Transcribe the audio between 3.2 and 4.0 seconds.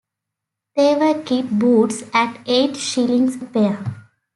a pair.